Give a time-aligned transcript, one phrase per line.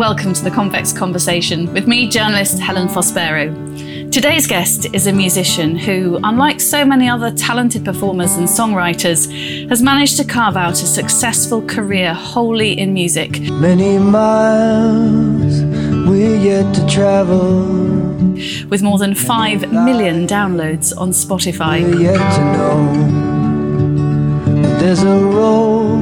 [0.00, 4.10] welcome to the Convex Conversation with me, journalist Helen Fospero.
[4.10, 9.28] Today's guest is a musician who, unlike so many other talented performers and songwriters,
[9.68, 13.42] has managed to carve out a successful career wholly in music.
[13.52, 15.60] Many miles
[16.08, 17.66] we're yet to travel.
[18.70, 21.82] With more than 5 million downloads on Spotify.
[21.82, 22.78] We're yet to know.
[24.78, 26.00] There's a road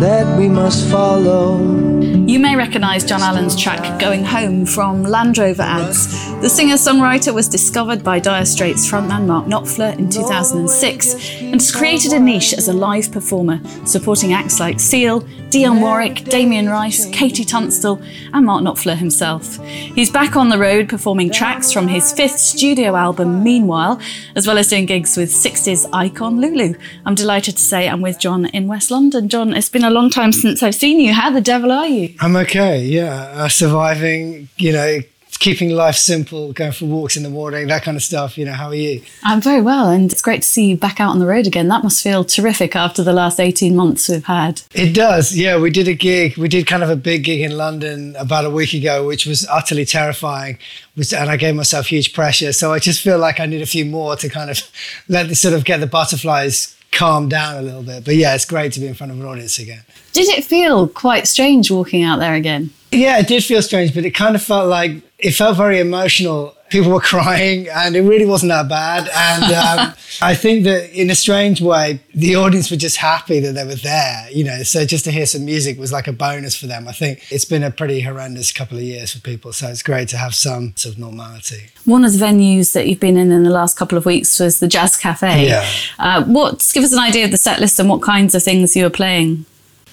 [0.00, 1.77] that we must follow.
[2.08, 6.06] You may recognise Jon Allen's track Going Home from Land Rover ads.
[6.40, 11.70] The singer songwriter was discovered by Dire Straits frontman Mark Knopfler in 2006 and has
[11.70, 15.20] created a niche as a live performer, supporting acts like Seal,
[15.50, 18.02] Dionne Warwick, Damien Rice, KT Tunstall,
[18.34, 19.56] and Mark Knopfler himself.
[19.64, 23.98] He's back on the road performing tracks from his fifth studio album, Meanwhile,
[24.36, 26.74] as well as doing gigs with 60s icon Lulu.
[27.06, 29.30] I'm delighted to say I'm with Jon in West London.
[29.30, 31.14] Jon, it's been a long time since I've seen you.
[31.14, 32.14] How the devil are you?
[32.20, 33.32] I'm okay, yeah.
[33.34, 34.98] Uh, surviving, you know,
[35.38, 38.36] keeping life simple, going for walks in the morning, that kind of stuff.
[38.36, 39.02] You know, how are you?
[39.22, 41.68] I'm very well, and it's great to see you back out on the road again.
[41.68, 44.62] That must feel terrific after the last 18 months we've had.
[44.74, 45.58] It does, yeah.
[45.58, 48.50] We did a gig, we did kind of a big gig in London about a
[48.50, 50.58] week ago, which was utterly terrifying.
[50.96, 52.52] And I gave myself huge pressure.
[52.52, 54.60] So I just feel like I need a few more to kind of
[55.08, 58.04] let the sort of get the butterflies calm down a little bit.
[58.04, 59.82] But yeah, it's great to be in front of an audience again.
[60.12, 62.70] Did it feel quite strange walking out there again?
[62.90, 66.54] Yeah, it did feel strange, but it kind of felt like it felt very emotional.
[66.70, 69.08] People were crying, and it really wasn't that bad.
[69.14, 73.52] And um, I think that in a strange way, the audience were just happy that
[73.52, 74.28] they were there.
[74.30, 76.86] You know, so just to hear some music was like a bonus for them.
[76.86, 80.08] I think it's been a pretty horrendous couple of years for people, so it's great
[80.10, 81.70] to have some sort of normality.
[81.84, 84.60] One of the venues that you've been in in the last couple of weeks was
[84.60, 85.46] the Jazz Cafe.
[85.46, 85.66] Yeah.
[85.98, 86.70] Uh, what?
[86.72, 88.90] Give us an idea of the set list and what kinds of things you were
[88.90, 89.46] playing.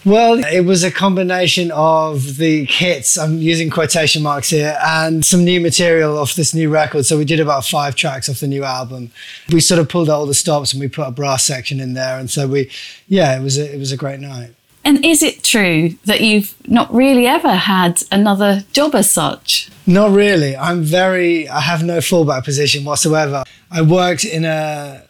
[0.05, 5.43] Well, it was a combination of the hits, I'm using quotation marks here, and some
[5.43, 7.07] new material off this new record.
[7.07, 9.11] So we did about five tracks off the new album.
[9.51, 11.95] We sort of pulled out all the stops and we put a brass section in
[11.95, 12.19] there.
[12.19, 12.69] And so we,
[13.07, 14.53] yeah, it was a, it was a great night.
[14.83, 19.71] And is it true that you've not really ever had another job as such?
[19.87, 20.55] Not really.
[20.55, 23.43] I'm very, I have no fallback position whatsoever.
[23.71, 25.04] I worked in a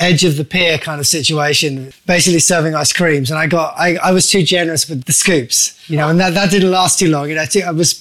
[0.00, 3.30] edge of the pier kind of situation, basically serving ice creams.
[3.30, 6.34] And I got, I, I was too generous with the scoops, you know, and that,
[6.34, 7.28] that didn't last too long.
[7.28, 7.92] You know, I was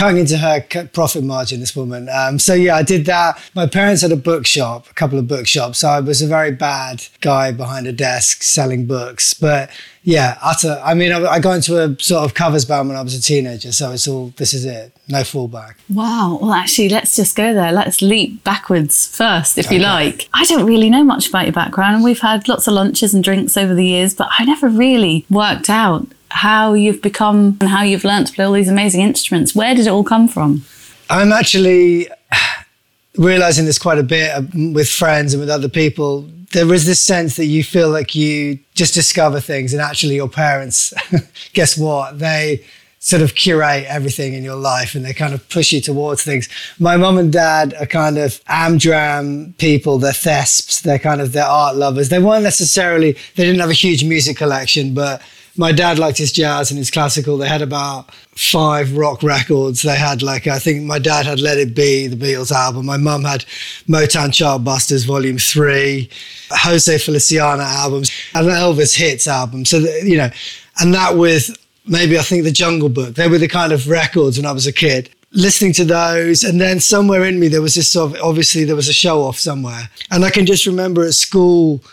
[0.00, 0.62] cutting into her
[0.94, 2.08] profit margin, this woman.
[2.08, 3.38] Um, so yeah, I did that.
[3.54, 5.80] My parents had a bookshop, a couple of bookshops.
[5.80, 9.34] So I was a very bad guy behind a desk selling books.
[9.34, 9.68] But
[10.02, 10.80] yeah, utter.
[10.82, 13.20] I mean, I, I got into a sort of covers band when I was a
[13.20, 13.72] teenager.
[13.72, 14.90] So it's all, this is it.
[15.06, 15.74] No fallback.
[15.92, 16.38] Wow.
[16.40, 17.70] Well, actually, let's just go there.
[17.70, 19.76] Let's leap backwards first, if okay.
[19.76, 20.30] you like.
[20.32, 22.02] I don't really know much about your background.
[22.02, 25.68] We've had lots of lunches and drinks over the years, but I never really worked
[25.68, 29.54] out how you've become and how you've learned to play all these amazing instruments.
[29.54, 30.64] Where did it all come from?
[31.08, 32.08] I'm actually
[33.16, 34.42] realizing this quite a bit uh,
[34.72, 36.28] with friends and with other people.
[36.52, 40.28] There is this sense that you feel like you just discover things, and actually, your
[40.28, 40.92] parents,
[41.52, 42.18] guess what?
[42.18, 42.64] They
[43.02, 46.50] sort of curate everything in your life and they kind of push you towards things.
[46.78, 49.96] My mum and dad are kind of amdram people.
[49.96, 50.82] They're thesps.
[50.82, 52.10] They're kind of, they're art lovers.
[52.10, 55.22] They weren't necessarily, they didn't have a huge music collection, but
[55.56, 57.36] my dad liked his jazz and his classical.
[57.36, 59.82] They had about five rock records.
[59.82, 62.86] They had like I think my dad had Let It Be, the Beatles album.
[62.86, 63.44] My mum had
[63.88, 66.08] Motown Chartbusters Volume Three,
[66.50, 69.64] Jose Feliciano albums, and Elvis Hits album.
[69.64, 70.30] So you know,
[70.80, 71.56] and that with
[71.86, 73.14] maybe I think the Jungle Book.
[73.14, 75.10] They were the kind of records when I was a kid.
[75.32, 78.74] Listening to those, and then somewhere in me there was this sort of obviously there
[78.74, 81.84] was a show off somewhere, and I can just remember at school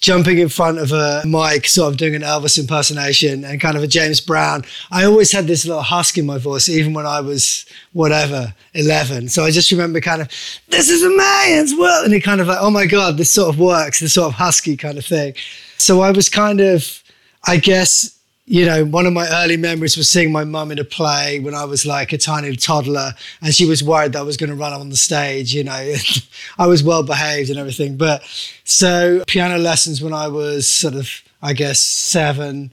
[0.00, 3.82] jumping in front of a mic, sort of doing an Elvis impersonation and kind of
[3.82, 4.64] a James Brown.
[4.90, 9.28] I always had this little husk in my voice, even when I was whatever, 11.
[9.28, 10.28] So I just remember kind of,
[10.68, 12.04] this is a man's world.
[12.04, 14.34] And it kind of like, oh my God, this sort of works, this sort of
[14.34, 15.34] husky kind of thing.
[15.78, 17.02] So I was kind of,
[17.44, 18.15] I guess,
[18.48, 21.54] you know, one of my early memories was seeing my mum in a play when
[21.54, 23.12] I was like a tiny toddler,
[23.42, 25.52] and she was worried that I was going to run on the stage.
[25.52, 25.94] You know,
[26.58, 27.96] I was well behaved and everything.
[27.96, 28.22] But
[28.62, 31.10] so piano lessons when I was sort of,
[31.42, 32.70] I guess, seven.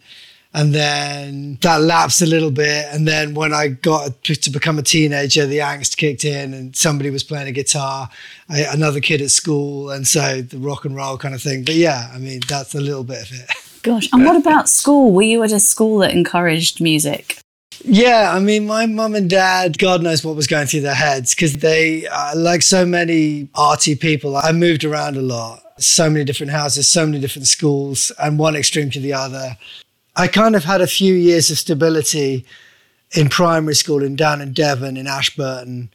[0.55, 2.85] And then that lapsed a little bit.
[2.91, 7.09] And then when I got to become a teenager, the angst kicked in and somebody
[7.09, 8.11] was playing a guitar,
[8.47, 9.89] another kid at school.
[9.89, 11.63] And so the rock and roll kind of thing.
[11.63, 13.49] But yeah, I mean, that's a little bit of it.
[13.83, 14.09] Gosh.
[14.11, 15.11] And what about school?
[15.11, 17.39] Were you at a school that encouraged music?
[17.83, 21.35] Yeah, I mean, my mum and dad, God knows what was going through their heads
[21.35, 25.61] because they, uh, like so many arty people, I moved around a lot.
[25.79, 29.57] So many different houses, so many different schools, and one extreme to the other.
[30.15, 32.45] I kind of had a few years of stability
[33.11, 35.91] in primary school in down in Devon in Ashburton.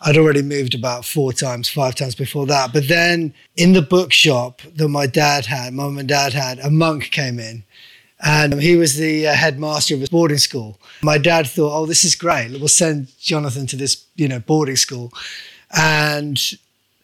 [0.00, 2.72] I'd already moved about four times, five times before that.
[2.72, 7.10] But then in the bookshop that my dad had, mum and dad had, a monk
[7.10, 7.64] came in
[8.24, 10.78] and he was the uh, headmaster of a boarding school.
[11.02, 12.50] My dad thought, oh, this is great.
[12.50, 15.12] We'll send Jonathan to this, you know, boarding school.
[15.76, 16.40] And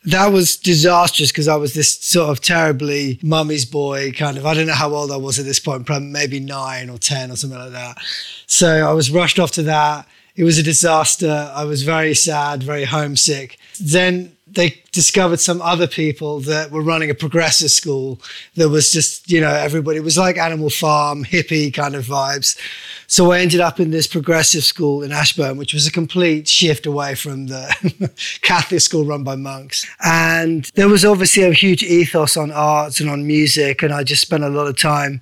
[0.04, 4.46] that was disastrous because I was this sort of terribly mummy's boy kind of.
[4.46, 7.30] I don't know how old I was at this point, probably maybe nine or 10
[7.30, 7.98] or something like that.
[8.46, 10.08] So I was rushed off to that.
[10.36, 11.50] It was a disaster.
[11.54, 13.58] I was very sad, very homesick.
[13.80, 18.20] Then they discovered some other people that were running a progressive school
[18.56, 22.58] that was just, you know, everybody it was like Animal Farm, hippie kind of vibes.
[23.06, 26.86] So I ended up in this progressive school in Ashburton, which was a complete shift
[26.86, 28.10] away from the
[28.42, 29.86] Catholic school run by monks.
[30.04, 33.82] And there was obviously a huge ethos on arts and on music.
[33.82, 35.20] And I just spent a lot of time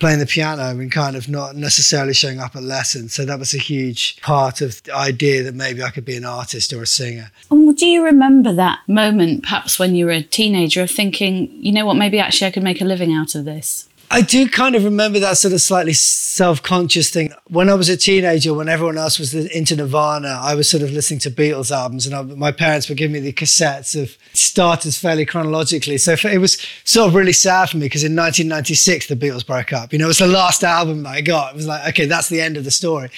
[0.00, 3.14] playing the piano and kind of not necessarily showing up at lessons.
[3.14, 6.24] So that was a huge part of the idea that maybe I could be an
[6.24, 7.30] artist or a singer.
[7.50, 11.72] And do you remember that moment, perhaps when you were a teenager, of thinking, you
[11.72, 13.88] know what, maybe actually I could make a living out of this?
[14.12, 17.32] I do kind of remember that sort of slightly self-conscious thing.
[17.46, 20.90] When I was a teenager, when everyone else was into Nirvana, I was sort of
[20.90, 24.98] listening to Beatles albums, and I, my parents would give me the cassettes of starters
[24.98, 25.96] fairly chronologically.
[25.96, 29.72] So it was sort of really sad for me because in 1996 the Beatles broke
[29.72, 29.92] up.
[29.92, 31.52] You know, it was the last album that I got.
[31.52, 33.10] It was like, okay, that's the end of the story.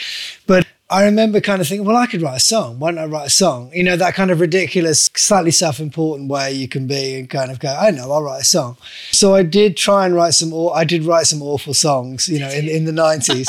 [0.47, 2.79] But I remember kind of thinking, well, I could write a song.
[2.79, 3.71] Why don't I write a song?
[3.73, 7.51] You know, that kind of ridiculous, slightly self important way you can be and kind
[7.51, 8.77] of go, I know, I'll write a song.
[9.11, 12.51] So I did try and write some, I did write some awful songs, you know,
[12.51, 13.49] in, in the 90s.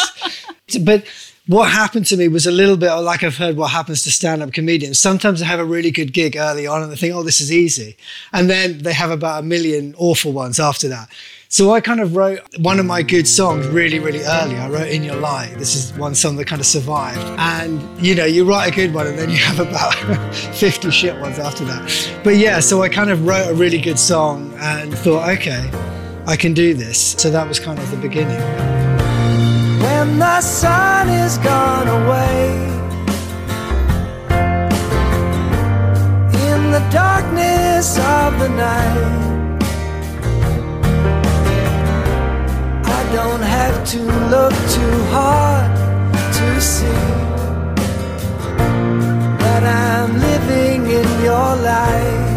[0.85, 1.05] but
[1.47, 4.41] what happened to me was a little bit like I've heard what happens to stand
[4.41, 4.99] up comedians.
[4.99, 7.51] Sometimes they have a really good gig early on and they think, oh, this is
[7.51, 7.97] easy.
[8.31, 11.09] And then they have about a million awful ones after that.
[11.49, 14.55] So I kind of wrote one of my good songs really, really early.
[14.57, 15.55] I wrote In Your Light.
[15.57, 17.19] This is one song that kind of survived.
[17.37, 19.93] And, you know, you write a good one and then you have about
[20.33, 22.21] 50 shit ones after that.
[22.23, 25.69] But yeah, so I kind of wrote a really good song and thought, okay,
[26.25, 27.15] I can do this.
[27.19, 28.82] So that was kind of the beginning.
[30.03, 32.47] When the sun is gone away
[36.49, 39.61] in the darkness of the night
[42.83, 44.01] I don't have to
[44.33, 45.71] look too hard
[46.37, 47.03] to see
[49.43, 52.32] that I'm living in your life.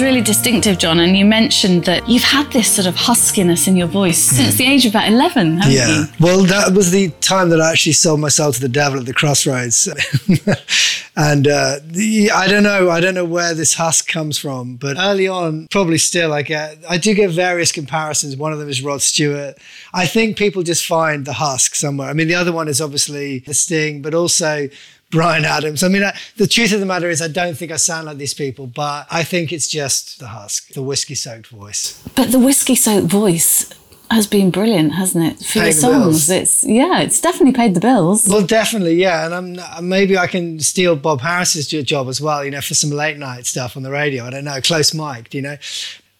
[0.00, 3.76] Is really distinctive, Jon, and you mentioned that you've had this sort of huskiness in
[3.76, 5.88] your voice since the age of about 11, haven't yeah.
[5.88, 6.04] you?
[6.18, 9.12] Well, that was the time that I actually sold myself to the devil at the
[9.12, 9.88] crossroads.
[11.16, 14.96] and uh, the, I don't know, I don't know where this husk comes from, but
[14.98, 18.38] early on, probably still, I get, I do get various comparisons.
[18.38, 19.58] One of them is Rod Stewart.
[19.92, 22.08] I think people just find the husk somewhere.
[22.08, 24.70] I mean, the other one is obviously the Sting, but also
[25.10, 25.82] Bryan Adams.
[25.82, 28.16] I mean, I, the truth of the matter is, I don't think I sound like
[28.16, 32.02] these people, but I think it's just the husk, the whiskey soaked voice.
[32.14, 33.68] But the whiskey soaked voice
[34.10, 35.44] has been brilliant, hasn't it?
[35.44, 38.26] For your songs, it's yeah, it's definitely paid the bills.
[38.28, 39.26] Well, definitely, yeah.
[39.26, 42.90] And I'm maybe I can steal Bob Harris's job as well, you know, for some
[42.90, 44.24] late night stuff on the radio.
[44.24, 45.56] I don't know, close mic, do you know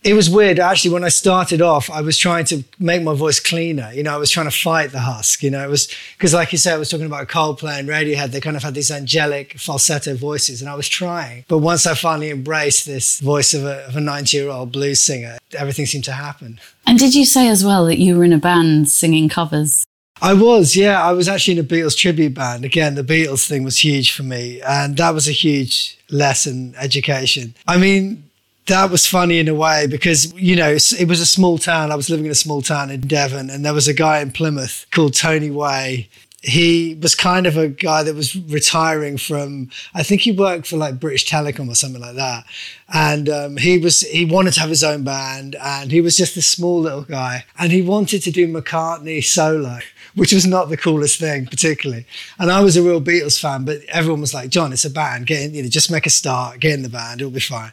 [0.03, 3.39] it was weird actually when i started off i was trying to make my voice
[3.39, 6.33] cleaner you know i was trying to fight the husk you know it was because
[6.33, 8.91] like you said i was talking about coldplay and radiohead they kind of had these
[8.91, 13.65] angelic falsetto voices and i was trying but once i finally embraced this voice of
[13.65, 17.25] a, of a 90 year old blues singer everything seemed to happen and did you
[17.25, 19.85] say as well that you were in a band singing covers
[20.23, 21.03] I was, yeah.
[21.03, 22.63] I was actually in a Beatles tribute band.
[22.63, 24.61] Again, the Beatles thing was huge for me.
[24.61, 27.55] And that was a huge lesson, education.
[27.67, 28.30] I mean,
[28.71, 31.91] that was funny in a way because you know it was a small town.
[31.91, 34.31] I was living in a small town in Devon, and there was a guy in
[34.31, 36.09] Plymouth called Tony Way.
[36.43, 40.79] He was kind of a guy that was retiring from i think he worked for
[40.79, 42.45] like british telecom or something like that.
[42.93, 46.37] And um, he was he wanted to have his own band and he was just
[46.37, 49.81] a small little guy and he wanted to do mccartney solo
[50.15, 52.07] which was not the coolest thing particularly.
[52.39, 55.27] And i was a real beatles fan but everyone was like jon it's a band.
[55.27, 56.61] Get in you know just make a start.
[56.61, 57.21] Get in the band.
[57.21, 57.73] It'll be fine.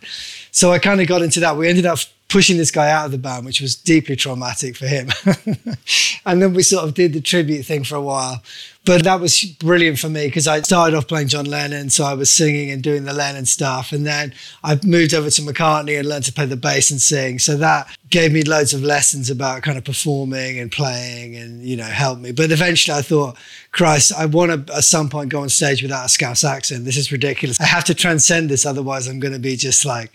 [0.52, 1.56] So i kind of got into that.
[1.56, 4.86] We ended up pushing this guy out of the band, which was deeply traumatic for
[4.86, 5.10] him.
[6.25, 8.43] and then we sort of did the tribute thing for a while.
[8.86, 12.13] But that was brilliant for me because I started off playing John Lennon, so I
[12.13, 13.91] was singing and doing the Lennon stuff.
[13.91, 17.39] And then I moved over to McCartney and learned to play the bass and sing.
[17.39, 21.76] So that gave me loads of lessons about kind of performing and playing and, you
[21.76, 22.32] know, helped me.
[22.32, 23.36] But eventually I thought,
[23.72, 26.86] Christ, I want to at some point go on stage without a Scouse accent.
[26.86, 27.60] This is ridiculous.
[27.60, 30.12] I have to transcend this, otherwise I'm going to be just like,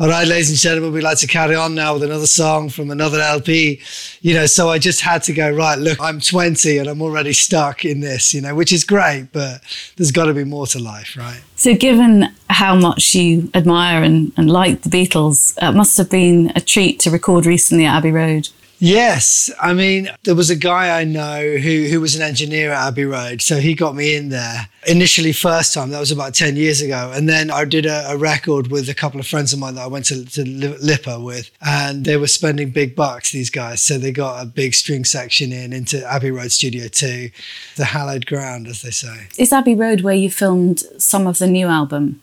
[0.00, 2.90] all right, ladies and gentlemen, we'd like to carry on now with another song from
[2.90, 3.80] another LP.
[4.20, 7.32] You know, so I just had to go, right, look, I'm 20 and I'm already
[7.32, 9.60] stuck in this, you know, which is great, but
[9.96, 11.40] there's got to be more to life, right?
[11.56, 16.10] So, given how much you admire and, and like the Beatles, uh, it must have
[16.10, 18.48] been a treat to record recently at Abbey Road.
[18.80, 22.86] Yes, I mean there was a guy I know who who was an engineer at
[22.86, 25.32] Abbey Road, so he got me in there initially.
[25.32, 28.70] First time that was about ten years ago, and then I did a, a record
[28.70, 32.04] with a couple of friends of mine that I went to, to LIPA with, and
[32.04, 33.32] they were spending big bucks.
[33.32, 37.30] These guys, so they got a big string section in into Abbey Road Studio Two,
[37.74, 39.26] the hallowed ground, as they say.
[39.38, 42.22] Is Abbey Road where you filmed some of the new album?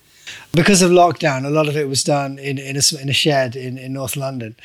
[0.54, 3.56] Because of lockdown, a lot of it was done in in a, in a shed
[3.56, 4.56] in, in North London.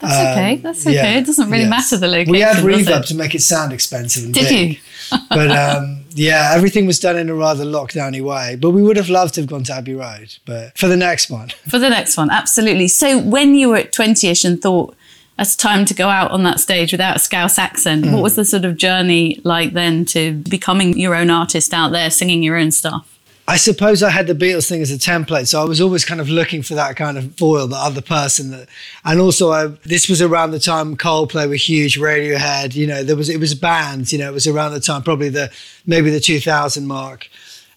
[0.00, 0.56] That's um, okay.
[0.56, 0.94] That's okay.
[0.94, 1.70] Yeah, it doesn't really yes.
[1.70, 2.32] matter the location.
[2.32, 4.68] We had reverb to make it sound expensive and Did big.
[4.70, 5.18] you?
[5.28, 8.56] but um, yeah, everything was done in a rather lockdowny way.
[8.56, 10.36] But we would have loved to have gone to Abbey Road.
[10.46, 11.50] But for the next one.
[11.68, 12.88] For the next one, absolutely.
[12.88, 14.96] So when you were at 20ish and thought,
[15.38, 18.04] it's time to go out on that stage without a Scouse accent.
[18.04, 18.12] Mm.
[18.12, 22.10] What was the sort of journey like then to becoming your own artist out there,
[22.10, 23.18] singing your own stuff?
[23.48, 26.20] I suppose I had the Beatles thing as a template, so I was always kind
[26.20, 28.50] of looking for that kind of foil, the other person.
[28.50, 28.68] That,
[29.04, 32.74] and also, I, this was around the time Coldplay were huge, Radiohead.
[32.76, 34.12] You know, there was it was bands.
[34.12, 35.52] You know, it was around the time probably the
[35.86, 37.28] maybe the 2000 mark,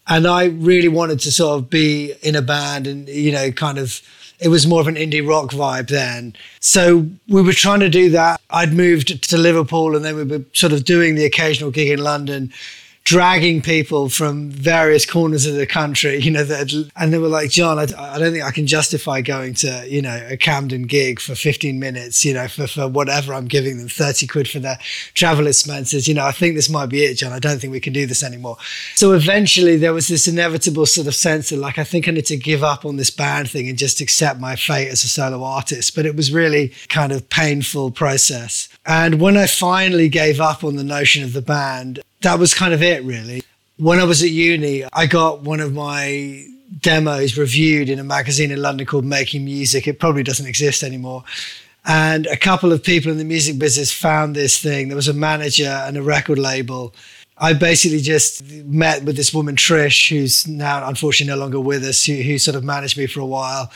[0.07, 3.77] and I really wanted to sort of be in a band and you know, kind
[3.77, 4.01] of.
[4.39, 6.35] It was more of an indie rock vibe then.
[6.59, 8.41] So we were trying to do that.
[8.49, 12.03] I'd moved to Liverpool and then we were sort of doing the occasional gig in
[12.03, 12.51] London
[13.05, 17.49] dragging people from various corners of the country, you know, that, and they were like,
[17.49, 21.19] Jon, I, I, don't think I can justify going to, you know, a Camden gig
[21.19, 24.77] for 15 minutes, you know, for, for whatever I'm giving them, 30 quid for their
[25.15, 26.07] travel expenses.
[26.07, 27.33] You know, I think this might be it, Jon.
[27.33, 28.55] I don't think we can do this anymore.
[28.95, 32.25] So eventually there was this inevitable sort of sense of like, I think I need
[32.27, 35.43] to give up on this band thing and just accept my fate as a solo
[35.43, 35.93] artist.
[35.93, 38.69] But it was really kind of painful process.
[38.85, 42.73] And when I finally gave up on the notion of the band, that was kind
[42.73, 43.43] of it, really.
[43.77, 46.45] When I was at uni, I got one of my
[46.79, 49.87] demos reviewed in a magazine in London called Making Music.
[49.87, 51.23] It probably doesn't exist anymore.
[51.85, 54.87] And a couple of people in the music business found this thing.
[54.87, 56.93] There was a manager and a record label.
[57.37, 62.05] I basically just met with this woman, Trish, who's now unfortunately no longer with us,
[62.05, 63.71] who, who sort of managed me for a while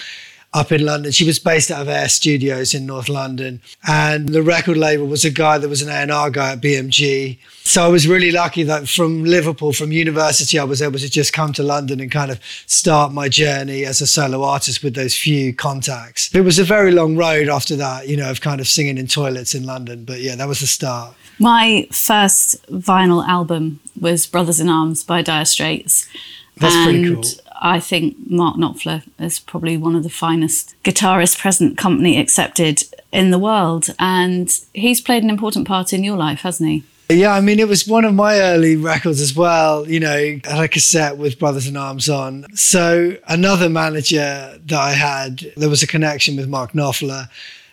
[0.54, 1.12] up in London.
[1.12, 3.62] She was based out of Air Studios in North London.
[3.88, 7.38] And the record label was a guy that was an A&R guy at BMG.
[7.64, 11.34] So I was really lucky that from Liverpool, from university, I was able to just
[11.34, 15.16] come to London and kind of start my journey as a solo artist with those
[15.16, 16.34] few contacts.
[16.34, 19.08] It was a very long road after that, you know, of kind of singing in
[19.08, 20.06] toilets in London.
[20.06, 21.14] But yeah, that was the start.
[21.40, 26.08] My first vinyl album was Brothers in Arms by Dire Straits.
[26.56, 27.47] That's and pretty cool.
[27.60, 33.32] I think Mark Knopfler is probably one of the finest guitarists present, company accepted in
[33.32, 33.88] the world.
[34.00, 36.84] And he's played an important part in your life, hasn't he?
[37.10, 39.88] Yeah, I mean, it was one of my early records as well.
[39.88, 42.46] You know, had a cassette with Brothers in Arms on.
[42.54, 47.30] So, another manager that I had, there was a connection with Mark Knopfler.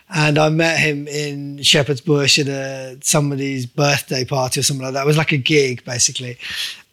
[0.08, 4.94] And I met him in Shepherd's Bush at a, somebody's birthday party or something like
[4.94, 5.02] that.
[5.02, 6.38] It was like a gig, basically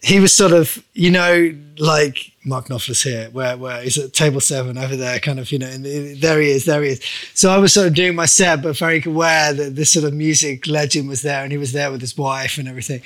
[0.02, 4.42] he was sort of, you know, like Mark Knopfler's here, where where he's at table
[4.42, 7.02] seven over there, kind of, you know, and uh, there he is, there he is.
[7.36, 10.14] So I was sort of doing my set, but very aware that this sort of
[10.14, 13.02] music legend was there, and he was there with his wife and everything.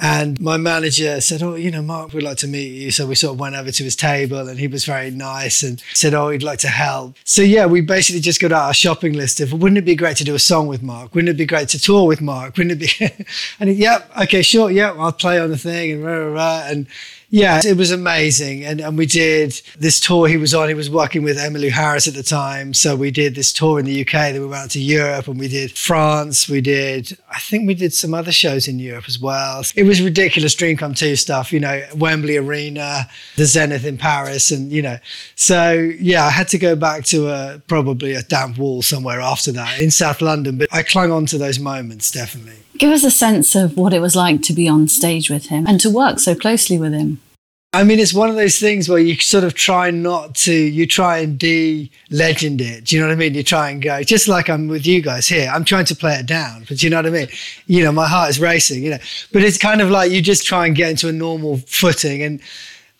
[0.00, 2.90] And my manager said, Oh, you know, Mark, we'd like to meet you.
[2.90, 5.82] So we sort of went over to his table and he was very nice and
[5.92, 7.16] said, Oh, he'd like to help.
[7.24, 10.16] So yeah, we basically just got out our shopping list of wouldn't it be great
[10.18, 11.14] to do a song with Mark?
[11.14, 12.56] Wouldn't it be great to tour with Mark?
[12.56, 13.24] Wouldn't it be?
[13.60, 16.62] and he, yeah, okay, sure, yeah, I'll play on the thing and rah, rah, rah.
[16.66, 16.86] And
[17.30, 18.64] Yeah, it was amazing.
[18.64, 20.68] And, and we did this tour he was on.
[20.68, 22.72] He was working with Emmylou Harris at the time.
[22.72, 24.12] So we did this tour in the UK.
[24.12, 26.48] Then we went out to Europe and we did France.
[26.48, 29.62] We did, I think we did some other shows in Europe as well.
[29.76, 33.06] It was ridiculous dream come true stuff, you know, Wembley Arena,
[33.36, 34.50] the Zenith in Paris.
[34.50, 34.96] And, you know,
[35.34, 39.52] so yeah, I had to go back to a, probably a damp wall somewhere after
[39.52, 40.56] that in South London.
[40.56, 42.56] But I clung on to those moments, definitely.
[42.78, 45.66] Give us a sense of what it was like to be on stage with him
[45.66, 47.20] and to work so closely with him.
[47.74, 50.86] I mean, it's one of those things where you sort of try not to, you
[50.86, 52.84] try and de legend it.
[52.84, 53.34] Do you know what I mean?
[53.34, 56.14] You try and go, just like I'm with you guys here, I'm trying to play
[56.14, 57.28] it down, but do you know what I mean?
[57.66, 58.98] You know, my heart is racing, you know,
[59.32, 62.22] but it's kind of like you just try and get into a normal footing.
[62.22, 62.40] And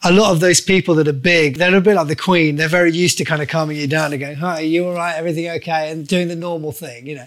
[0.04, 2.54] a lot of those people that are big, they're a bit like the Queen.
[2.56, 5.16] They're very used to kind of calming you down and going, "Hi, you all right?
[5.16, 7.26] Everything okay?" and doing the normal thing, you know.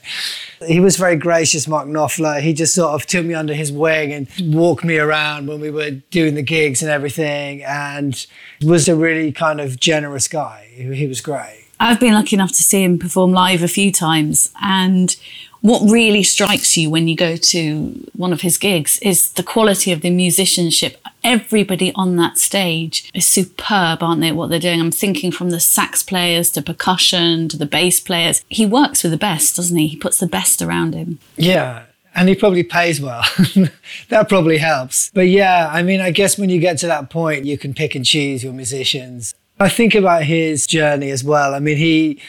[0.65, 2.39] He was very gracious, Mark Knopfler.
[2.39, 5.69] He just sort of took me under his wing and walked me around when we
[5.69, 8.25] were doing the gigs and everything, and
[8.61, 10.67] was a really kind of generous guy.
[10.75, 11.65] He was great.
[11.79, 15.15] I've been lucky enough to see him perform live a few times, and
[15.61, 19.91] what really strikes you when you go to one of his gigs is the quality
[19.91, 20.99] of the musicianship.
[21.23, 24.31] Everybody on that stage is superb, aren't they?
[24.31, 24.79] What they're doing.
[24.79, 28.43] I'm thinking from the sax players to percussion to the bass players.
[28.49, 29.87] He works with the best, doesn't he?
[29.87, 31.19] He puts the best around him.
[31.37, 31.83] Yeah.
[32.15, 33.23] And he probably pays well.
[34.09, 35.11] that probably helps.
[35.13, 37.95] But yeah, I mean, I guess when you get to that point, you can pick
[37.95, 39.35] and choose your musicians.
[39.59, 41.53] I think about his journey as well.
[41.53, 42.19] I mean, he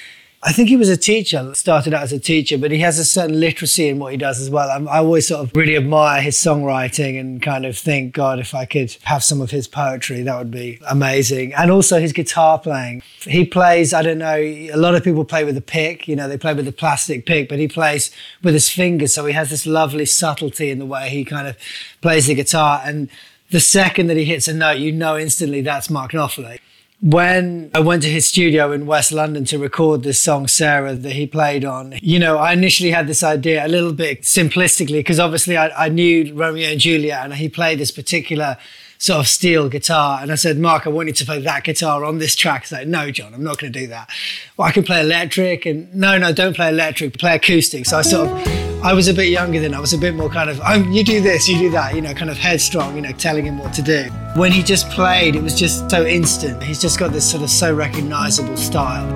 [0.44, 3.04] I think he was a teacher, started out as a teacher, but he has a
[3.04, 4.68] certain literacy in what he does as well.
[4.70, 8.52] I'm, i always sort of really admire his songwriting and kind of think, God, if
[8.52, 11.54] I could have some of his poetry, that would be amazing.
[11.54, 13.04] And also his guitar playing.
[13.20, 16.26] He plays, I don't know, a lot of people play with a pick, you know,
[16.26, 18.10] they play with a plastic pick, but he plays
[18.42, 19.14] with his fingers.
[19.14, 21.56] So he has this lovely subtlety in the way he kind of
[22.00, 22.82] plays the guitar.
[22.84, 23.08] And
[23.50, 26.58] the second that he hits a note, you know instantly that's Mark Knopfler
[27.02, 31.12] when I went to his studio in West London to record this song, Sarah, that
[31.12, 35.18] he played on, you know, I initially had this idea a little bit simplistically because
[35.18, 38.56] obviously I, I, knew Romeo and Juliet and he played this particular
[39.02, 40.20] sort of steel guitar.
[40.22, 42.62] And I said, Mark, I want you to play that guitar on this track.
[42.62, 44.08] He's like, no, Jon, I'm not going to do that.
[44.56, 45.66] Well, I can play electric.
[45.66, 47.84] And no, no, don't play electric, play acoustic.
[47.84, 49.74] So I sort of, I was a bit younger then.
[49.74, 52.00] I was a bit more kind of, oh, you do this, you do that, you
[52.00, 54.04] know, kind of headstrong, you know, telling him what to do.
[54.36, 56.62] When he just played, it was just so instant.
[56.62, 59.08] He's just got this sort of so recognizable style.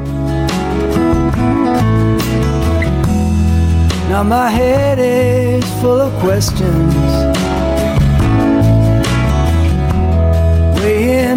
[4.08, 7.35] Now my head is full of questions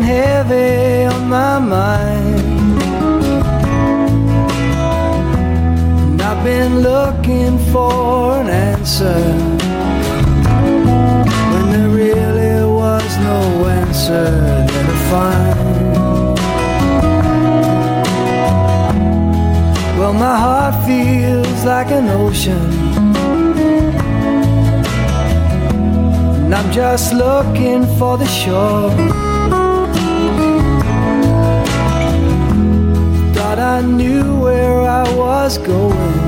[0.01, 2.81] heavy on my mind.
[6.01, 9.21] And I've been looking for an answer
[11.51, 14.29] when there really was no answer
[14.67, 15.59] there to find.
[19.97, 22.67] Well, my heart feels like an ocean.
[26.45, 29.28] And I'm just looking for the shore.
[33.69, 36.23] I knew where I was going.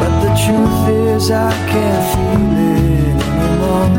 [0.00, 3.90] But the truth is, I can't feel it anymore.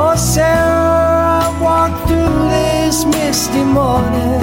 [0.00, 4.40] Oh, Sarah, I walked through this misty morning.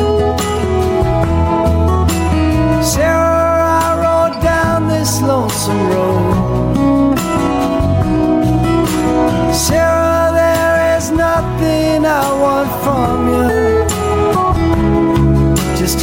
[2.84, 6.23] Sarah, I rode down this lonesome road.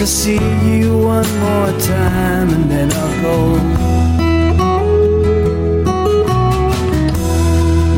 [0.00, 3.56] To see you one more time and then I'll go.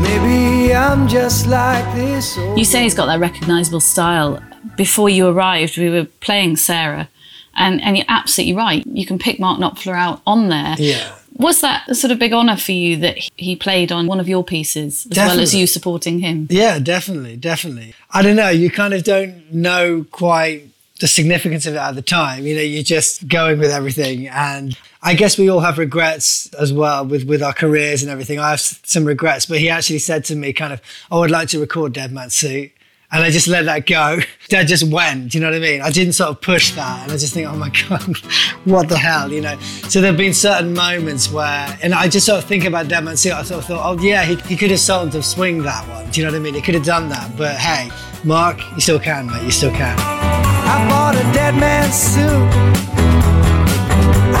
[0.01, 2.35] Maybe I'm just like this.
[2.35, 4.43] You say he's got that recognizable style.
[4.75, 7.07] Before you arrived, we were playing Sarah,
[7.55, 8.85] and, and you're absolutely right.
[8.85, 10.75] You can pick Mark Knopfler out on there.
[10.77, 11.15] Yeah.
[11.37, 14.27] Was that a sort of big honour for you that he played on one of
[14.27, 15.37] your pieces as definitely.
[15.37, 16.47] well as you supporting him?
[16.49, 17.95] Yeah, definitely, definitely.
[18.11, 18.49] I don't know.
[18.49, 20.72] You kind of don't know quite
[21.03, 22.47] the significance of it at the time.
[22.47, 24.29] You know, you're just going with everything.
[24.29, 28.39] And I guess we all have regrets as well with, with our careers and everything.
[28.39, 31.49] I have some regrets, but he actually said to me kind of, oh, I'd like
[31.49, 32.71] to record Dead Man's Suit.
[33.11, 34.19] And I just let that go.
[34.49, 35.81] That just went, do you know what I mean?
[35.81, 37.03] I didn't sort of push that.
[37.03, 38.17] And I just think, oh my God,
[38.65, 39.57] what the hell, you know?
[39.89, 43.03] So there have been certain moments where, and I just sort of think about Dead
[43.03, 43.33] Man's Suit.
[43.33, 46.09] I sort of thought, oh yeah, he, he could have sort to swing that one.
[46.11, 46.53] Do you know what I mean?
[46.53, 47.35] He could have done that.
[47.35, 47.89] But hey,
[48.23, 49.43] Mark, you still can, mate.
[49.43, 50.32] You still can.
[50.75, 52.49] I bought a dead man's suit.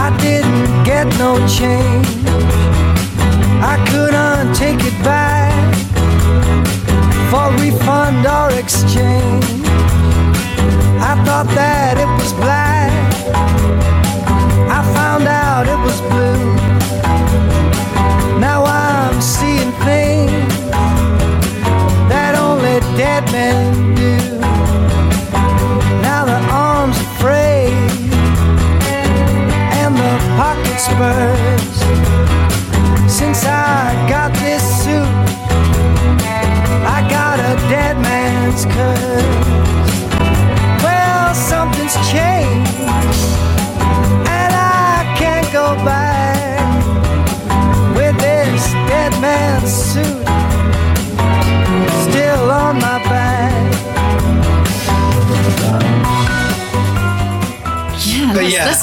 [0.05, 2.07] I didn't get no change.
[3.61, 5.02] I couldn't take it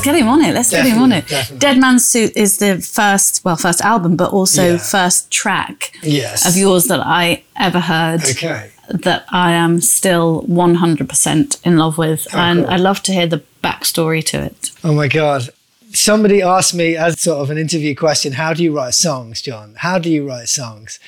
[0.00, 0.54] let's, get him on it.
[0.54, 1.22] Let's get him on it.
[1.22, 1.58] Definitely, definitely.
[1.58, 4.78] Dead Man's Suit is the first, well, first album, but also Yeah.
[4.78, 6.46] first track Yes.
[6.46, 8.24] of yours that I ever heard.
[8.24, 8.70] Okay.
[8.88, 12.26] That I am still 100% in love with.
[12.32, 12.72] Oh, and Oh, cool.
[12.74, 14.70] I'd love to hear the backstory to it.
[14.82, 15.50] Oh my God.
[15.92, 19.74] Somebody asked me as sort of an interview question, how do you write songs, Jon?
[19.78, 20.98] How do you write songs?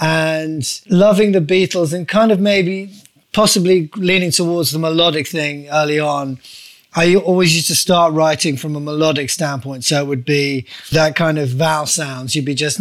[0.00, 2.90] And loving the Beatles and kind of maybe
[3.32, 6.38] possibly leaning towards the melodic thing early on.
[6.94, 9.84] I always used to start writing from a melodic standpoint.
[9.84, 12.34] So it would be that kind of vowel sounds.
[12.34, 12.80] You'd be just,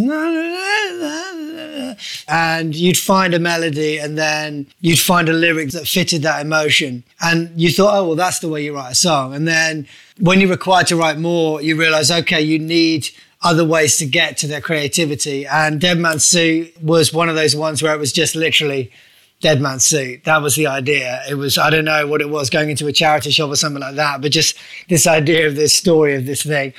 [2.27, 7.03] and you'd find a melody and then you'd find a lyric that fitted that emotion.
[7.21, 9.33] And you thought, oh, well, that's the way you write a song.
[9.33, 9.87] And then
[10.19, 13.09] when you're required to write more, you realize, okay, you need
[13.43, 15.45] other ways to get to their creativity.
[15.45, 18.91] And Dead Man's Suit was one of those ones where it was just literally
[19.39, 20.23] Dead Man's Suit.
[20.23, 21.21] That was the idea.
[21.29, 23.81] It was, I don't know what it was, going into a charity shop or something
[23.81, 24.57] like that, but just
[24.89, 26.73] this idea of this story of this thing.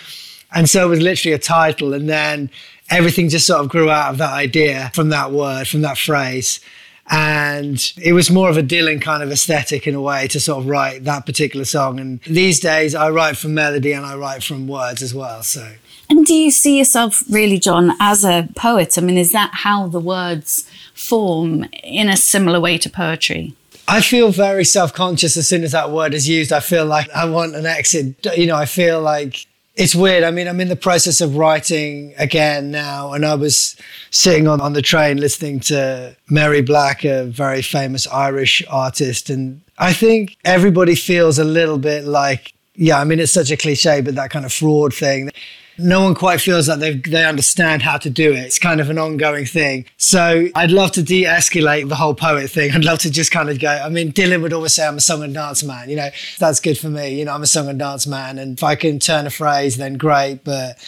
[0.53, 1.95] And so it was literally a title.
[1.95, 2.51] And then
[2.91, 6.61] everything just sort of grew out of that idea from that word, from that phrase.
[7.11, 10.61] And it was more of a Dylan kind of aesthetic in a way to sort
[10.61, 12.01] of write that particular song.
[12.01, 15.43] And these days I write from melody and I write from words as well.
[15.43, 15.73] So
[16.11, 18.97] And do you see yourself really, Jon, as a poet?
[18.97, 23.55] I mean, is that how the words form in a similar way to poetry?
[23.87, 26.53] I feel very self conscious as soon as that word is used.
[26.53, 28.27] I feel like I want an exit.
[28.37, 30.25] You know, I feel like it's weird.
[30.25, 33.77] I mean, I'm in the process of writing again now, and I was
[34.11, 39.31] sitting on, on the train listening to Mary Black, a very famous Irish artist.
[39.31, 43.57] And I think everybody feels a little bit like, yeah, I mean, it's such a
[43.57, 45.31] cliche, but that kind of fraud thing.
[45.79, 48.39] No one quite feels like they they understand how to do it.
[48.39, 49.87] It's kind of an ongoing thing.
[49.97, 52.73] So I'd love to de-escalate the whole poet thing.
[52.75, 53.71] I'd love to just kind of go.
[53.71, 56.61] I mean, Dylan would always say, "I'm a song and dance man." You know, that's
[56.61, 57.19] good for me.
[57.19, 59.77] You know, I'm a song and dance man, and if I can turn a phrase,
[59.77, 60.41] then great.
[60.45, 60.79] But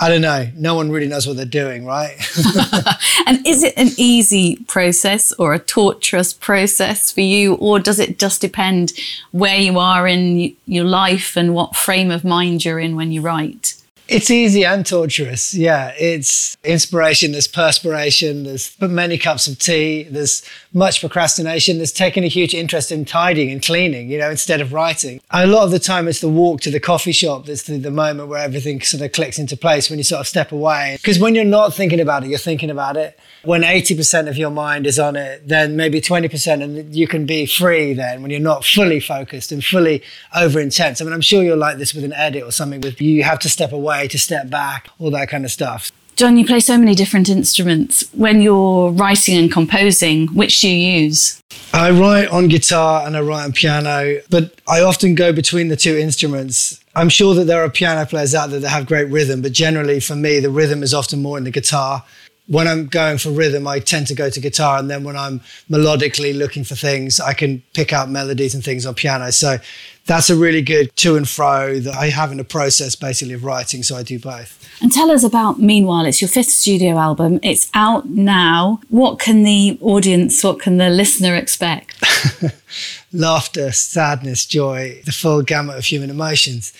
[0.00, 0.48] I don't know.
[0.54, 2.16] No one really knows what they're doing, right?
[3.26, 8.18] And is it an easy process or a torturous process for you, or does it
[8.18, 8.92] just depend
[9.32, 13.20] where you are in your life and what frame of mind you're in when you
[13.20, 13.74] write?
[14.08, 15.52] It's easy and torturous.
[15.52, 17.32] Yeah, it's inspiration.
[17.32, 18.44] There's perspiration.
[18.44, 20.04] There's many cups of tea.
[20.04, 20.42] There's
[20.72, 21.76] much procrastination.
[21.76, 25.20] There's taking a huge interest in tidying and cleaning, you know, instead of writing.
[25.30, 27.76] And A lot of the time, it's the walk to the coffee shop that's the,
[27.76, 30.96] the moment where everything sort of clicks into place when you sort of step away.
[30.96, 33.18] Because when you're not thinking about it, you're thinking about it.
[33.48, 37.46] When 80% of your mind is on it, then maybe 20%, and you can be
[37.46, 40.02] free then when you're not fully focused and fully
[40.36, 41.00] over intense.
[41.00, 43.38] I mean, I'm sure you're like this with an edit or something with you have
[43.38, 45.90] to step away, to step back, all that kind of stuff.
[46.16, 48.04] Jon, you play so many different instruments.
[48.12, 51.42] When you're writing and composing, which do you use?
[51.72, 55.76] I write on guitar and I write on piano, but I often go between the
[55.76, 56.84] two instruments.
[56.94, 60.00] I'm sure that there are piano players out there that have great rhythm, but generally
[60.00, 62.04] for me, the rhythm is often more in the guitar.
[62.48, 64.78] When I'm going for rhythm, I tend to go to guitar.
[64.78, 68.86] And then when I'm melodically looking for things, I can pick out melodies and things
[68.86, 69.30] on piano.
[69.30, 69.58] So
[70.06, 73.44] that's a really good to and fro that I have in the process basically of
[73.44, 73.82] writing.
[73.82, 74.66] So I do both.
[74.80, 76.06] And tell us about Meanwhile.
[76.06, 77.38] It's your fifth studio album.
[77.42, 78.80] It's out now.
[78.88, 82.02] What can the audience, what can the listener expect?
[83.12, 86.72] laughter, sadness, joy, the full gamut of human emotions.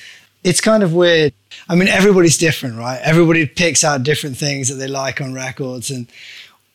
[0.49, 1.35] It's kind of weird.
[1.69, 2.99] I mean, everybody's different, right?
[3.03, 5.91] Everybody picks out different things that they like on records.
[5.91, 6.07] And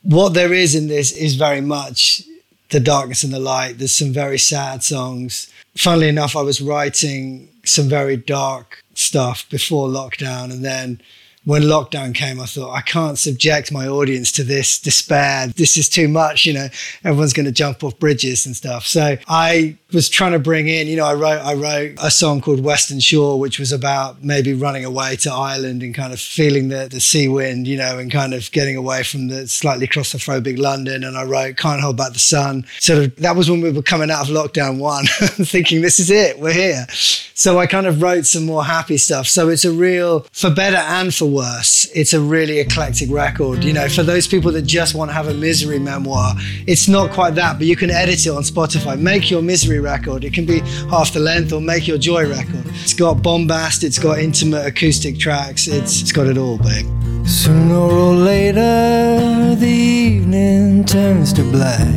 [0.02, 2.22] what there is in this is very much
[2.70, 3.78] the darkness and the light.
[3.78, 5.52] There's some very sad songs.
[5.76, 10.52] Funnily enough, I was writing some very dark stuff before lockdown.
[10.52, 11.00] And then
[11.44, 15.48] when lockdown came, I thought, I can't subject my audience to this despair.
[15.48, 16.68] This is too much, you know,
[17.04, 18.86] everyone's going to jump off bridges and stuff.
[18.86, 22.40] So I was trying to bring in, you know, I wrote, I wrote a song
[22.40, 26.68] called Western Shore, which was about maybe running away to Ireland and kind of feeling
[26.68, 30.58] the, the sea wind, you know, and kind of getting away from the slightly claustrophobic
[30.58, 31.04] London.
[31.04, 32.66] And I wrote Can't Hold Back the Sun.
[32.78, 35.06] Sort of, that was when we were coming out of lockdown one,
[35.46, 36.86] thinking this is it, we're here.
[37.34, 39.26] So I kind of wrote some more happy stuff.
[39.26, 43.64] So it's a real, for better and for worse, it's a really eclectic record.
[43.64, 46.34] You know, for those people that just want to have a misery memoir,
[46.66, 48.98] it's not quite that, but you can edit it on Spotify.
[48.98, 50.24] Make your misery record.
[50.24, 52.64] It can be half the length or make your joy record.
[52.82, 56.86] It's got bombast, it's got intimate acoustic tracks, it's, it's got it all, babe.
[57.26, 61.94] Sooner or later, the evening turns to black.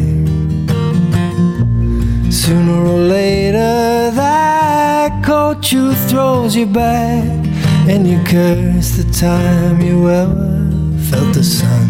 [2.31, 7.46] Sooner or later, that cold truth throws you back,
[7.89, 10.69] and you curse the time you ever
[11.09, 11.87] felt the sun.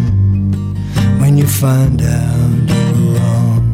[1.20, 3.64] When you find out you're wrong.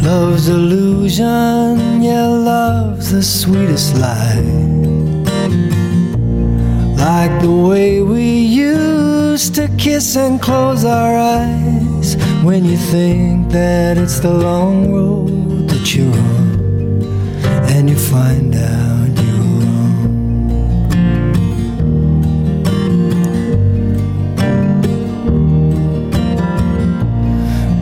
[0.00, 4.42] Love's illusion, yeah, love's the sweetest lie.
[6.96, 11.81] Like the way we used to kiss and close our eyes
[12.42, 16.58] when you think that it's the long road that you're on,
[17.70, 20.08] and you find out you're wrong.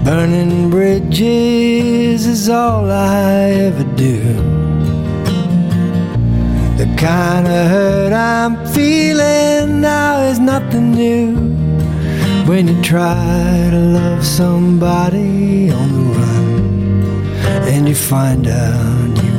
[0.04, 4.20] Burning bridges is all I ever do.
[6.76, 11.49] The kind of hurt I'm feeling now is nothing new.
[12.50, 17.22] When you try to love somebody on the run
[17.68, 19.29] and you find out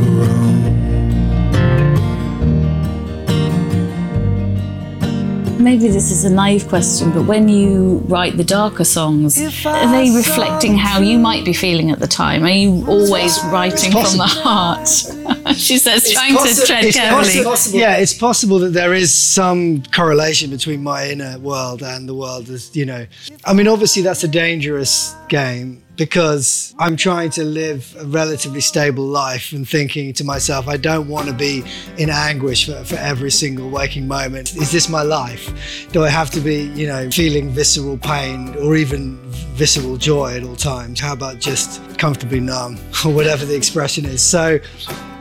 [5.61, 10.09] Maybe this is a naive question, but when you write the darker songs, are they
[10.09, 12.43] reflecting how you might be feeling at the time?
[12.43, 14.87] Are you always writing from the heart?
[15.55, 17.45] she says, trying to tread it's carefully.
[17.45, 22.15] possi- yeah, it's possible that there is some correlation between my inner world and the
[22.15, 22.49] world.
[22.49, 23.05] As you know,
[23.45, 29.05] I mean, obviously that's a dangerous game because I'm trying to live a relatively stable
[29.05, 31.63] life and thinking to myself, I don't want to be
[31.99, 34.55] in anguish for, for every single waking moment.
[34.55, 35.87] Is this my life?
[35.91, 39.19] Do I have to be, you know, feeling visceral pain or even
[39.53, 40.99] visceral joy at all times?
[40.99, 44.23] How about just comfortably numb or whatever the expression is?
[44.23, 44.57] So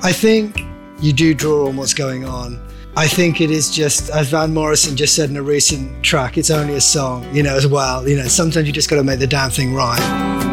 [0.03, 0.63] I think
[1.03, 2.59] you do draw on what's going on.
[2.97, 6.51] I think it is just, as Van Morrison just said in a recent track, it's
[6.51, 8.09] only a song, you know, as well.
[8.09, 10.50] You know, sometimes you just got to make the damn thing right.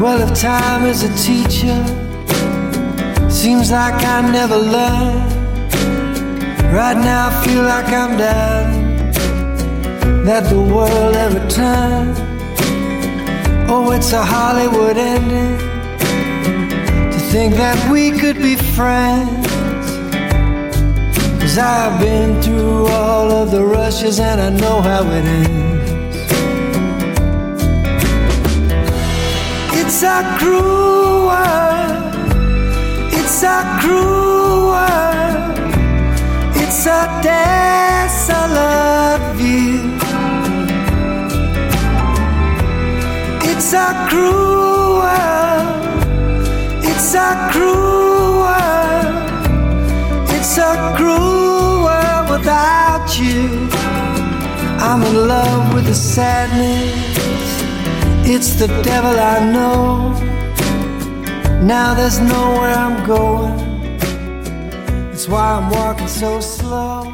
[0.00, 1.78] Well, if time is a teacher,
[3.28, 5.28] seems like I never learn.
[6.72, 9.12] Right now, I feel like I'm down,
[10.24, 12.16] that the world ever turned.
[13.68, 15.58] Oh, it's a Hollywood ending
[17.12, 19.46] to think that we could be friends.
[21.42, 25.69] Cause I've been through all of the rushes and I know how it ends.
[30.02, 32.14] It's a cruel world.
[33.12, 35.58] It's a cruel world.
[36.56, 38.40] It's a desolate
[39.36, 39.92] view.
[43.50, 45.84] It's a cruel world.
[46.82, 49.14] It's a cruel world.
[50.30, 53.68] It's a cruel world without you.
[54.80, 57.39] I'm in love with the sadness.
[58.32, 60.12] It's the devil I know.
[61.66, 63.98] Now there's nowhere I'm going.
[65.10, 67.12] That's why I'm walking so slow.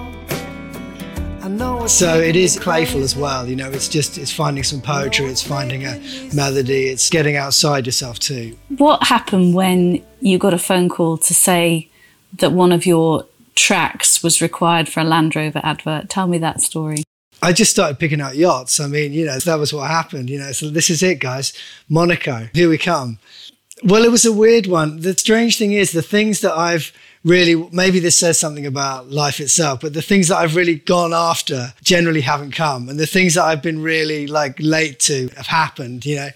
[1.41, 3.49] I know So it is playful as well.
[3.49, 5.99] You know, it's just, it's finding some poetry, it's finding a
[6.35, 8.55] melody, it's getting outside yourself too.
[8.77, 11.89] What happened when you got a phone call to say
[12.35, 13.25] that one of your
[13.55, 16.11] tracks was required for a Land Rover advert?
[16.11, 17.06] Tell me that story.
[17.43, 18.81] I just started picking out yachts.
[18.81, 20.31] I mean, you know, that was what happened.
[20.31, 21.53] You know, so this is it, guys.
[21.89, 23.19] Monaco, here we come.
[23.85, 25.01] Well, it was a weird one.
[25.01, 26.93] The strange thing is, the things that I've
[27.27, 31.13] really, maybe this says something about life itself, but the things that I've really gone
[31.13, 32.89] after generally haven't come.
[32.89, 36.07] And the things that I've been really like late to have happened.
[36.07, 36.29] You know,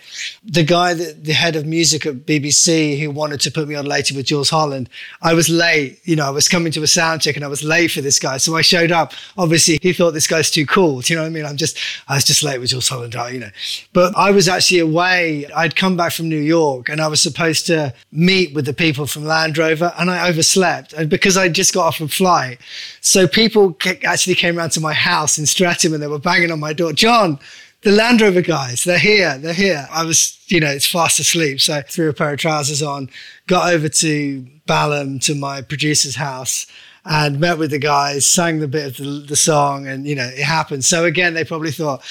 [0.45, 3.87] the guy that the head of music at BBC who wanted to put me on
[3.87, 4.91] later with Jools Holland,
[5.23, 6.01] I was late.
[6.03, 8.19] You know, I was coming to a sound check and I was late for this
[8.19, 8.39] guy.
[8.39, 9.13] So I showed up.
[9.39, 11.03] Obviously, he thought this guy's too cool.
[11.03, 11.47] Do you know what I mean?
[11.47, 13.51] I'm just, I was just late with Jools Holland, you know.
[13.93, 15.47] But I was actually away.
[15.55, 19.07] I'd come back from New York and I was supposed to meet with the people
[19.07, 22.59] from Land Rover and I overslept and because I just got off a flight.
[23.01, 26.61] So people actually came around to my house in Streatham and they were banging on
[26.61, 26.93] my door.
[26.93, 27.39] Jon,
[27.83, 29.89] the Land Rover guys, they're here, they're here.
[29.91, 31.61] I was, you know, it's fast asleep.
[31.61, 33.09] So I threw a pair of trousers on,
[33.47, 36.67] got over to Balham to my producer's house
[37.05, 40.29] and met with the guys, sang the bit of the, the song and, you know,
[40.29, 40.85] it happened.
[40.85, 42.03] So again, they probably thought,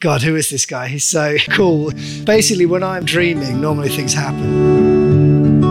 [0.00, 0.88] God, who is this guy?
[0.88, 1.90] He's so cool.
[2.24, 5.64] Basically, when I'm dreaming, normally things happen.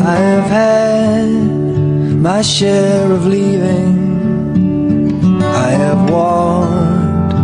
[0.00, 1.51] I have had
[2.22, 5.42] my share of leaving.
[5.42, 7.34] I have walked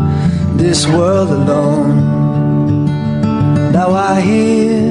[0.57, 2.87] this world alone.
[3.73, 4.87] Now I hear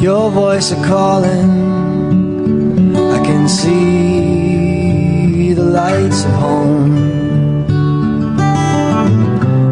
[0.00, 1.50] your voice a calling.
[3.16, 6.96] I can see the lights of home.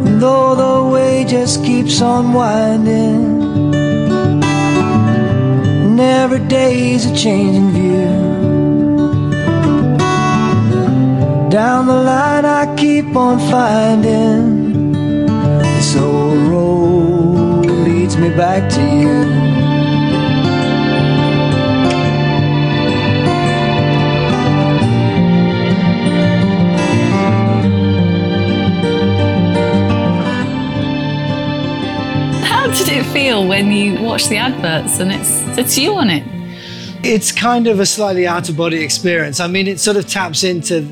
[0.05, 3.73] And though the way just keeps on winding.
[5.85, 8.30] And every day's a changing view.
[11.61, 14.93] Down the line I keep on finding
[15.59, 19.17] This old road leads me back to you
[32.43, 36.25] How did it feel when you watch the adverts and it's it's you on it?
[37.05, 39.41] It's kind of a slightly out of body experience.
[39.41, 40.91] I mean, it sort of taps into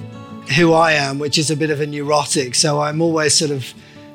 [0.57, 2.55] who I am, which is a bit of a neurotic.
[2.55, 3.73] So I'm always sort of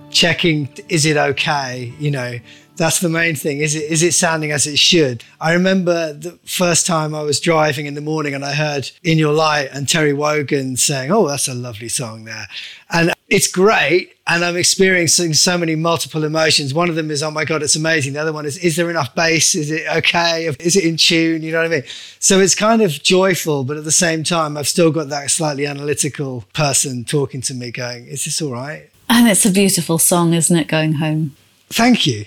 [0.09, 1.93] checking, is it okay?
[1.99, 2.39] You know,
[2.75, 3.59] that's the main thing.
[3.59, 5.23] Is it is it sounding as it should?
[5.39, 9.17] I remember the first time I was driving in the morning and I heard In
[9.17, 12.47] Your Light and Terry Wogan saying, Oh, that's a lovely song there.
[12.89, 14.12] And it's great.
[14.25, 16.73] And I'm experiencing so many multiple emotions.
[16.73, 18.13] One of them is, oh my God, it's amazing.
[18.13, 19.53] The other one is, is there enough bass?
[19.53, 20.45] Is it okay?
[20.61, 21.41] Is it in tune?
[21.41, 21.83] You know what I mean?
[22.19, 25.65] So it's kind of joyful, but at the same time, I've still got that slightly
[25.65, 28.89] analytical person talking to me going, is this all right?
[29.09, 31.35] And it's a beautiful song, isn't it, going home?
[31.69, 32.25] Thank you.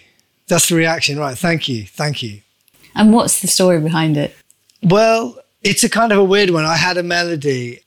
[0.49, 1.37] That's the reaction, right?
[1.37, 1.87] Thank you.
[1.87, 2.43] Thank you.
[2.95, 4.37] And what's the story behind it?
[4.83, 6.65] Well, it's a kind of a weird one.
[6.65, 7.81] I had a melody.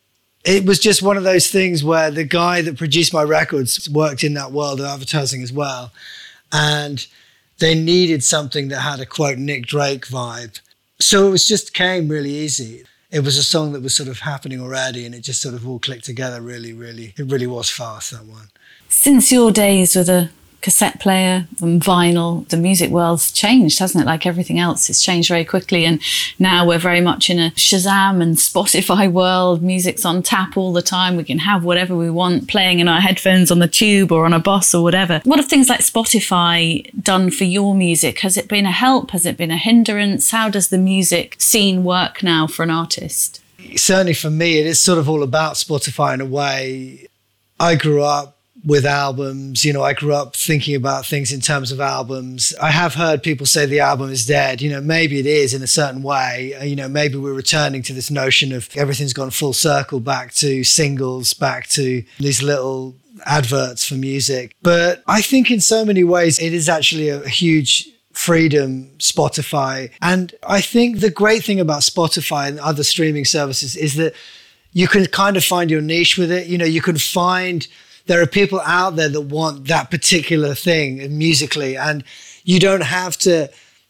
[0.45, 4.23] It was just one of those things where the guy that produced my records worked
[4.23, 5.91] in that world of advertising as well.
[6.51, 7.05] And
[7.59, 10.61] they needed something that had a quote Nick Drake vibe.
[10.99, 12.83] So it was just came really easy.
[13.11, 15.67] It was a song that was sort of happening already and it just sort of
[15.67, 17.13] all clicked together really, really.
[17.17, 18.49] It really was fast, that one.
[18.87, 20.29] Since your days with a
[20.61, 24.07] cassette player and vinyl, the music world's changed, hasn't it?
[24.07, 25.85] Like everything else, it's changed very quickly.
[25.85, 26.01] And
[26.37, 29.61] now we're very much in a Shazam and Spotify world.
[29.61, 31.15] Music's on tap all the time.
[31.15, 34.33] We can have whatever we want playing in our headphones on the tube or on
[34.33, 35.21] a bus or whatever.
[35.23, 38.19] What have things like Spotify done for your music?
[38.19, 39.11] Has it been a help?
[39.11, 40.31] Has it been a hindrance?
[40.31, 43.41] How does the music scene work now for an artist?
[43.75, 47.07] Certainly for me, it is sort of all about Spotify in a way.
[47.59, 49.63] I grew up with albums.
[49.63, 52.53] You know, I grew up thinking about things in terms of albums.
[52.61, 54.61] I have heard people say the album is dead.
[54.61, 56.55] You know, maybe it is in a certain way.
[56.55, 60.33] Uh, you know, maybe we're returning to this notion of everything's gone full circle back
[60.35, 62.95] to singles, back to these little
[63.25, 64.55] adverts for music.
[64.61, 70.33] But I think in so many ways, it is actually a huge freedom spotify and
[70.45, 74.13] i think the great thing about spotify and other streaming services is that
[74.73, 77.67] you can kind of find your niche with it you know you can find
[78.09, 82.03] there are people out there that want that particular thing musically, and
[82.43, 83.47] you don't have to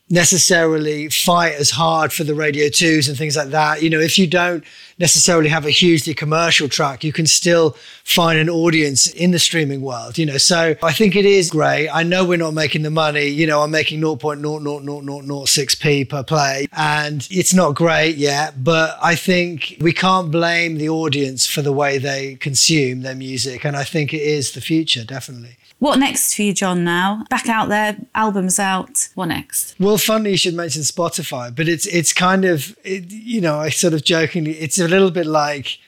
[0.10, 3.84] necessarily fight as hard for the radio twos and things like that.
[3.84, 4.64] You know, if you don't
[4.98, 9.82] necessarily have a hugely commercial track, you can still find an audience in the streaming
[9.82, 10.38] world, you know.
[10.38, 11.90] So I think it is great.
[11.90, 17.28] I know we're not making the money, you know, I'm making 0.00006p per play and
[17.30, 22.00] it's not great yet, but I think we can't blame the audience for the way
[22.00, 23.64] they consume their music.
[23.64, 25.58] And I think it is the future, definitely.
[25.80, 26.84] What next for you, Jon?
[26.84, 29.10] Now back out there, albums out.
[29.16, 29.76] What next?
[29.80, 33.70] Well, funny you should mention Spotify, but it's it's kind of it, you know I
[33.70, 35.80] sort of jokingly it's a little bit like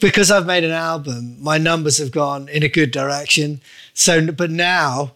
[0.00, 3.60] because I've made an album, my numbers have gone in a good direction.
[3.94, 5.12] So, but now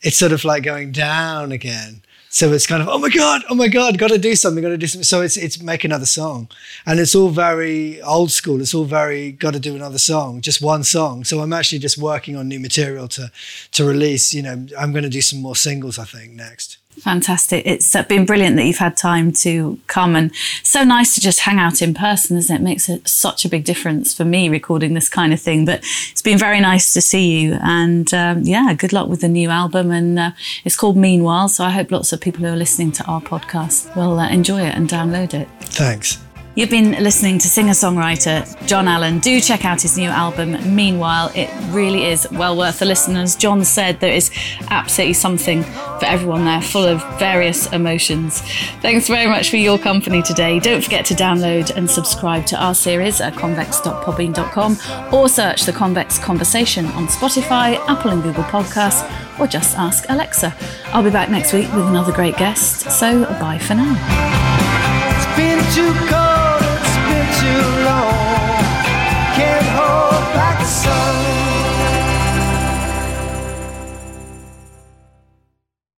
[0.00, 2.02] it's sort of like going down again.
[2.34, 4.70] So it's kind of, oh my God, oh my God, got to do something, got
[4.70, 5.04] to do something.
[5.04, 6.48] So it's, it's make another song.
[6.86, 8.62] And it's all very old school.
[8.62, 11.24] It's all very, got to do another song, just one song.
[11.24, 13.30] So I'm actually just working on new material to,
[13.72, 14.32] to release.
[14.32, 16.78] You know, I'm going to do some more singles, I think, next.
[17.00, 17.66] Fantastic.
[17.66, 21.58] It's been brilliant that you've had time to come and so nice to just hang
[21.58, 22.60] out in person, isn't it?
[22.60, 25.64] it makes it such a big difference for me recording this kind of thing.
[25.64, 25.80] But
[26.10, 27.58] it's been very nice to see you.
[27.62, 29.90] And um, yeah, good luck with the new album.
[29.90, 30.30] And uh,
[30.64, 31.48] it's called Meanwhile.
[31.48, 34.60] So I hope lots of people who are listening to our podcast will uh, enjoy
[34.60, 35.48] it and download it.
[35.60, 36.18] Thanks.
[36.54, 39.20] You've been listening to singer songwriter Jon Allen.
[39.20, 41.32] Do check out his new album, Meanwhile.
[41.34, 43.16] It really is well worth a listen.
[43.16, 44.30] As Jon said, there is
[44.68, 48.42] absolutely something for everyone there, full of various emotions.
[48.82, 50.58] Thanks very much for your company today.
[50.58, 54.76] Don't forget to download and subscribe to our series at convex.podbean.com
[55.10, 59.08] or search The Convex Conversation on Spotify, Apple and Google Podcasts,
[59.40, 60.54] or just ask Alexa.
[60.88, 63.94] I'll be back next week with another great guest, so bye for now.